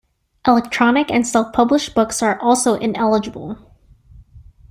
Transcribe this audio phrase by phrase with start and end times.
[0.47, 3.59] Electronic and self-published books are also ineligible.